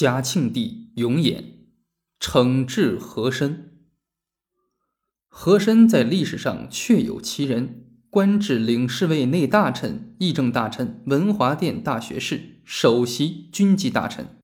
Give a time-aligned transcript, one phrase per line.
[0.00, 1.44] 嘉庆帝永琰
[2.18, 3.82] 惩治和珅。
[5.28, 14.38] 和珅在历史上确有其人，官至领侍卫内大臣、议政大臣、文华殿大学士、首席军机大臣。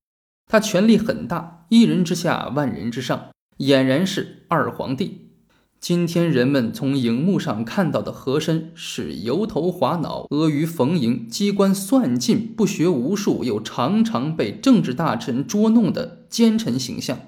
[0.45, 5.26] 他权力很大，一人之下，万人之上，俨然是二皇帝。
[5.79, 17.19] 今天人们从荧幕上看到的和珅是油头滑脑、阿谀逢迎、机关算尽、不学无术，又常常被政治大臣捉弄的奸臣形象。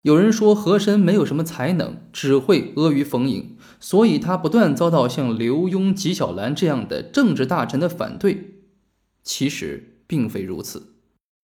[0.00, 8.64] 有人说和珅没有什么才能，只会阿谀逢迎，所以他不断遭到像刘墉、纪晓岚这样的政治大臣的反对。
[9.22, 10.94] 其实并非如此，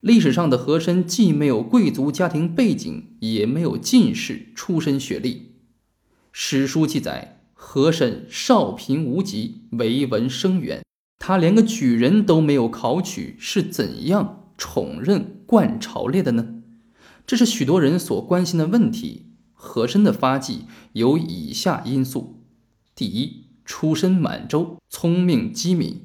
[0.00, 5.47] 历史上的和珅既没有贵族家庭背景，也没有进士出身学历。
[6.40, 10.84] 史书记载，和珅少贫无疾，为文生源。
[11.18, 16.62] 他连个举人都没有考取，是怎样宠任冠朝列的呢？
[17.26, 19.32] 这是许多人所关心的问题。
[19.52, 22.44] 和珅的发迹有以下因素：
[22.94, 26.02] 第一，出身满洲，聪明机敏。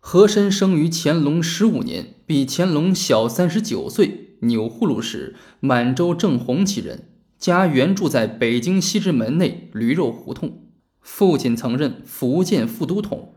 [0.00, 7.04] 和珅生于乾隆十五年，比乾隆小三十九岁，钮祜禄氏，满洲正红旗人。
[7.38, 10.64] 家原住在北京西直门内驴肉胡同，
[11.00, 13.32] 父亲曾任福建副都统。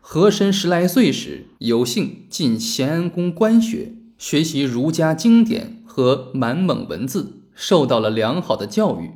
[0.00, 9.12] 和珅十来岁时，有幸进咸安宫官学，学习儒家经典和满蒙文字，受到了良好的教育。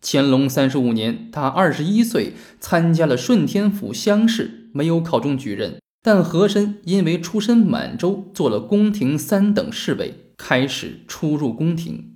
[0.00, 5.78] 乾隆三十五年，他二十一岁，参加了顺天府乡试，没有考中举人。
[6.04, 12.11] 但和珅因为出身满洲，做了宫廷三等侍卫，开始出入宫廷。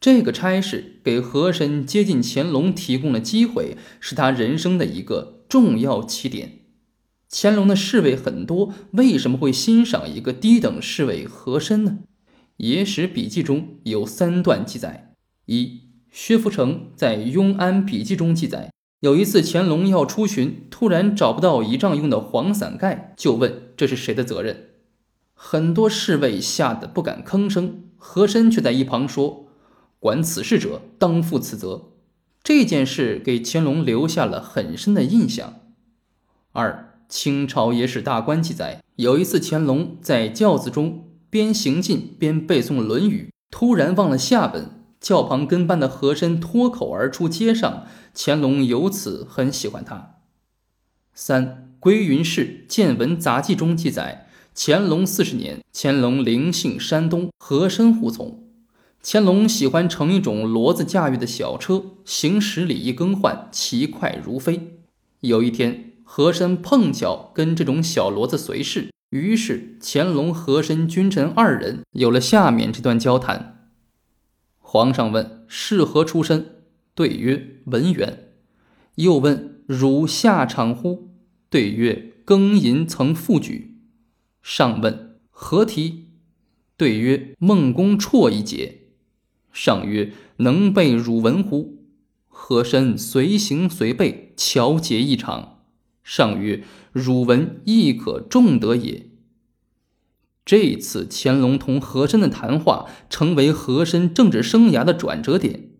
[0.00, 6.60] 这个差事给和珅接近乾隆提供了机会，是他人生的一个重要起点。
[7.30, 11.98] 乾隆的侍卫很多，为什么会欣赏一个低等侍卫和珅呢？
[12.58, 15.14] 野史笔记中有三段记载：
[15.46, 24.70] 一，薛福成在《雍安笔记》中记载，有一次乾隆要出巡，突然找不到仪仗用的黄伞盖，就问这是谁的责任。
[25.34, 29.47] 很多侍卫吓得不敢吭声，和珅却在一旁说。
[29.98, 31.90] 管此事者当负此责。
[32.42, 35.60] 这件事给乾隆留下了很深的印象。
[36.52, 50.14] 二，清朝野史大观记载，有一次乾隆在轿子中边行进边背诵《论语》，突然忘了下本，轿旁跟班的和珅脱口而出接上，乾隆由此很喜欢他。
[51.12, 58.47] 三，归云氏见闻杂记中记载，乾隆四十年，乾隆临幸山东，和珅护从。
[59.00, 64.80] 乾隆喜欢乘一种骡子驾驭的小车，行驶礼仪更换，骑快如飞。
[65.20, 73.70] 有一天，和珅碰巧跟这种小骡子随侍，于是乾隆、和珅君臣二人有了下面这段交谈。
[74.58, 76.56] 皇上问：“是何出身？”
[76.94, 78.30] 对曰：“文员。”
[78.96, 81.10] 又问：“汝下场乎？”
[81.48, 83.78] 对曰：“庚寅曾复举。”
[84.42, 86.08] 上问：“何题？”
[86.76, 88.80] 对曰：“孟公绰一节。”
[89.52, 91.78] 上曰：“能背汝文乎？”
[92.28, 95.58] 和珅随行随背，巧解异常。
[96.04, 99.06] 上曰：“汝文亦可重得也。”
[100.46, 105.70] 这次乾隆同和珅的谈话，成为和珅政治生涯的转折点。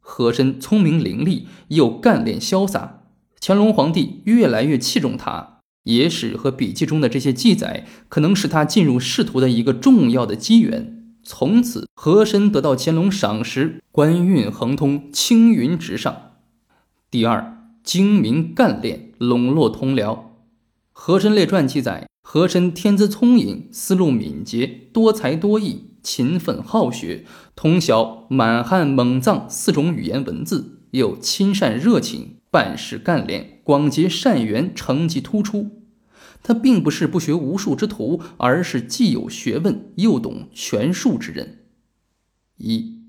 [0.00, 3.04] 和珅聪明伶俐，又干练潇洒，
[3.40, 5.60] 乾隆皇帝越来越器重他。
[5.84, 10.97] 野史和笔记中的这些记载，可能是他进入仕途的一个重要的机缘。
[11.30, 16.32] 从此，和珅得到乾隆赏识，官运亨通，青云直上。
[17.10, 20.14] 第二，精明干练，笼络同僚。
[20.90, 35.77] 《和珅列传》记载，和珅天资聪颖，思路敏捷，多才多艺，勤奋好学，通晓满汉蒙藏四种语言文字，又亲善热情，办事干练，广结善缘，成绩突出。
[36.42, 41.58] 他并不是不学无术之徒，而是既有学问又懂权术之人。
[42.56, 43.00] 一，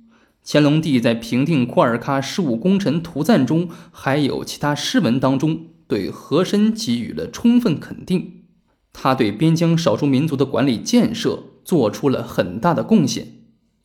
[0.46, 8.44] 乾隆帝在平定库尔喀事务功臣图赞中，还有其他诗文当中，对和珅给予了充分肯定。
[8.92, 13.28] 他对边疆少数民族的管理建设做出了很大的贡献。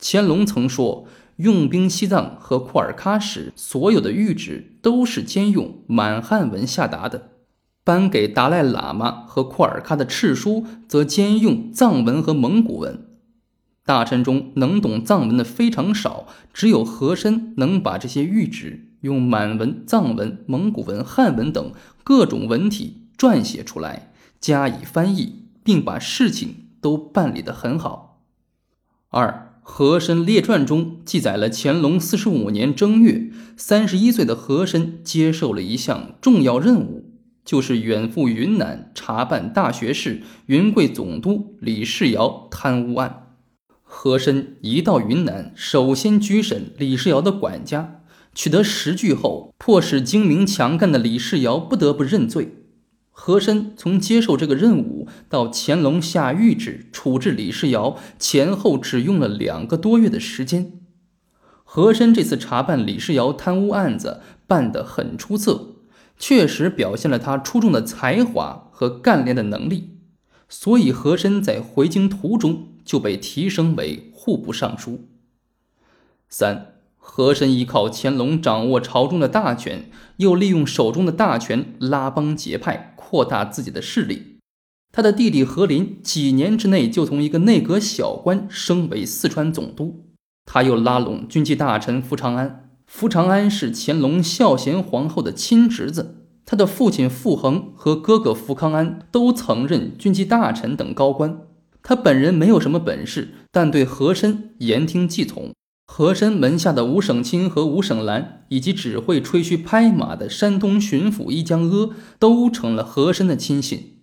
[0.01, 7.34] 乾隆曾说，用兵西藏和库尔喀时，所有的谕旨都是兼用满汉文下达的。
[7.85, 13.07] 颁给达赖喇嘛和库尔喀的敕书，则兼用藏文和蒙古文。
[13.85, 21.73] 大臣中能懂藏文的非常少，只有和珅能把这些谕旨用满文、藏文、蒙古文、汉文等
[22.03, 28.23] 各种文体撰写出来，加以翻译，并把事情都办理得很好。
[29.11, 37.04] 二，和珅列传中记载了乾隆四十五年正月，三十一岁的和珅接受了一项重要任务，
[37.45, 43.21] 就是远赴云南查办大学士、云贵总督李世尧贪污案。
[43.83, 48.01] 和珅一到云南，首先拘审李世尧的管家，
[48.35, 52.55] 取得实据后，迫使精明强干的李世尧不得不认罪。
[53.17, 60.81] 和珅从接受这个任务到乾隆下谕旨处置李世尧，前后只用了两个多月的时间。
[61.63, 65.74] 和珅这次查办李世尧贪污案子办得很出色，
[66.19, 69.99] 确实表现了他出众的才华和干练的能力，
[70.49, 75.09] 所以和珅在回京途中就被提升为户部尚书。
[76.29, 76.71] 三。
[77.07, 84.39] 和珅依靠乾隆掌握朝中的大权，又利用手中的大权拉帮结派，扩大自己的势力。
[84.91, 90.07] 他的弟弟和林几年之内就从一个内阁小官升为四川总督。
[90.47, 101.41] 他又拉拢军机大臣福长安，福长安是乾隆孝贤皇后的亲侄子，他的父亲傅恒和哥哥福康安都曾任军机大臣等高官。
[101.83, 105.53] 他本人没有什么本事，但对和珅言听计从。
[105.87, 113.99] 和珅门下的吴省亲和吴省兰，以及只会吹嘘拍马的山东巡抚一江阿，都成了和珅的亲信。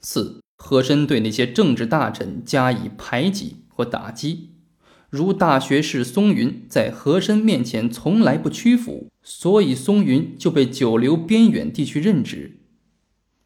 [0.00, 4.50] 四，和珅对那些政治大臣加以排挤或打击，
[5.10, 12.58] 如大学士松云在和珅面前从来不屈服，所以松云就被九流边远地区任职。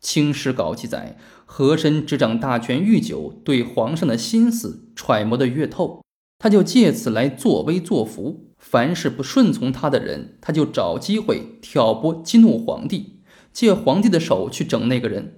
[0.05, 1.17] 《清史稿》记载，
[1.47, 6.03] 和珅执掌大权愈久，对皇上的心思揣摩得越透。
[6.41, 13.21] 他就借此来作威作福，凡是不顺从他的人，他就找机会挑拨激怒皇帝，
[13.53, 15.35] 借皇帝的手去整那个人；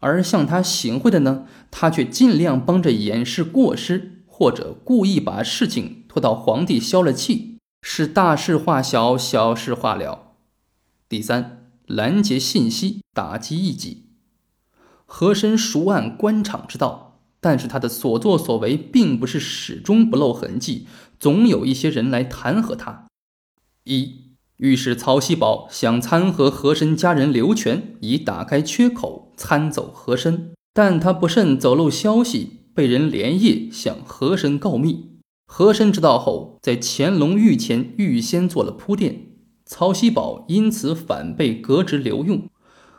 [0.00, 10.34] 而向他行贿的呢，他却尽量帮着掩饰过失，或者故意把事情拖到皇帝消了气，是大事化小，小事化了。
[11.08, 14.10] 第三，拦截信息，打击异己，
[15.06, 17.22] 和珅熟谙官场之道。
[17.40, 20.86] 但是他的所作所为并不是始终不露痕迹，
[21.18, 23.06] 总有一些人来弹劾他。
[23.84, 35.12] 一御史曹锡宝想参劾和珅家人刘全，以打开缺口，参走和珅，但他不慎走漏消息，被人连夜向和珅告密。
[35.46, 39.28] 和珅知道后，在乾隆御前预先做了铺垫，
[39.64, 42.50] 曹锡宝因此反被革职留用。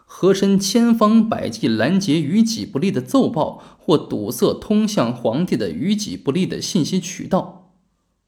[0.09, 7.73] 和珅千方百计拦截于己不利的奏报，或堵塞通向皇帝的于己不利的信息渠道。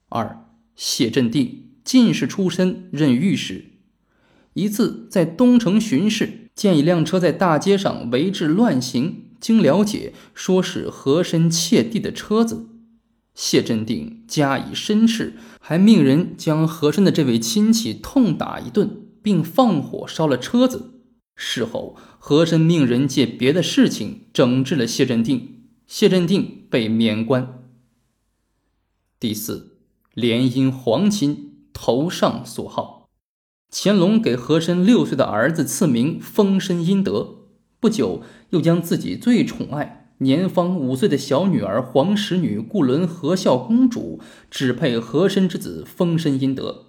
[0.10, 3.72] 二，谢镇定，进士出身，任御史。
[4.54, 12.68] 一次在东城巡视，见一辆车在大街上围至乱行，经了解，说是和珅窃地的车子。
[13.34, 21.02] 谢镇定加以申斥，还命人将和珅的这位亲戚痛打一顿，并放火烧了车子。
[21.36, 27.64] 事后，和珅命人借别的事情整治了谢镇定，谢镇定被免官。
[29.18, 29.78] 第四，
[30.14, 33.08] 联姻皇亲，头上所好。
[33.72, 37.39] 乾隆给和珅六岁的儿子赐名丰绅殷德，
[37.80, 46.86] 不久又将自己最宠爱、年方五岁的小女儿皇十女固伦和孝公主指配和珅之子丰绅殷德。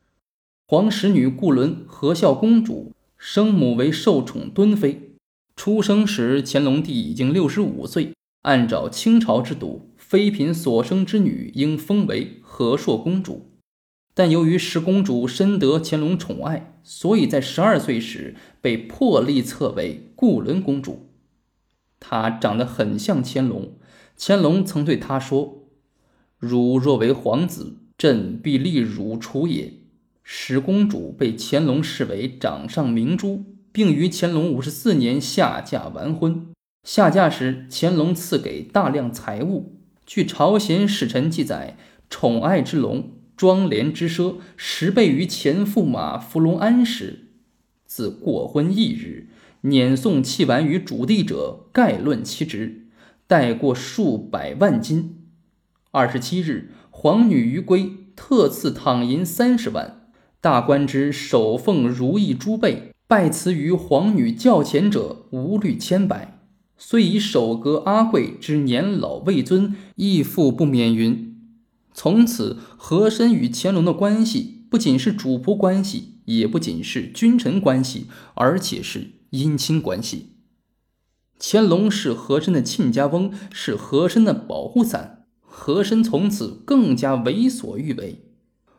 [0.66, 2.92] 皇十女固伦和孝公主。
[3.22, 5.10] 生母为受宠敦妃，
[5.54, 8.14] 出生时乾隆帝已经六十五岁。
[8.44, 13.49] 按照清朝制度，妃嫔所生之女应封为和硕公主，
[14.20, 21.08] 但由于十公主深得乾隆宠爱，所以在十二岁时被破例册为固伦公主。
[21.98, 23.78] 她长得很像乾隆，
[24.18, 25.70] 乾隆曾对她说
[26.36, 29.72] ：“汝若为皇子，朕必立汝储也。”
[30.22, 36.48] 十公主被乾隆视为掌上明珠，并于乾隆五十四年下嫁完婚。
[36.86, 39.80] 下嫁时，乾隆赐给大量财物。
[40.04, 41.78] 据朝鲜使臣记载，
[42.10, 47.28] 宠爱之隆，庄廉之奢，十倍于前驸马福隆安时。
[47.86, 49.28] 自过婚一日，
[49.62, 52.88] 辇送器玩于主地者，概论其值，
[53.26, 55.22] 带过数百万金。
[55.90, 60.10] 二十七日，皇女于归特赐躺银三十万。
[60.42, 66.38] 大官之首奉如意珠贝，拜辞于皇女轿前者无虑千百，
[66.76, 71.29] 虽以首阁阿贵之年老未尊，亦复不免云。
[72.02, 80.36] 从此，和珅与乾隆的关系不仅是主仆关系，也不仅是君臣关系，而且是姻亲关系。
[81.38, 85.26] 乾隆是和珅的亲家翁，是和珅的保护伞。
[85.42, 88.24] 和珅从此更加为所欲为。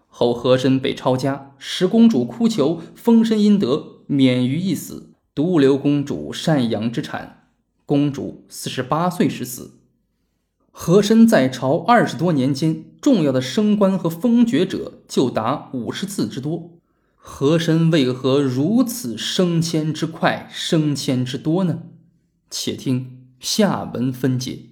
[0.08, 7.50] 后和珅被抄家，十公主哭求封身阴德，免于一死，独留公主赡养之产。
[7.86, 9.81] 公主四十八岁时死。
[10.72, 16.72] 和珅在朝二十多年间，重要的升官和封爵者就达五十次之多。
[17.16, 21.84] 和珅为何如此升迁之快、升迁之多呢？
[22.50, 24.71] 且听下文分解。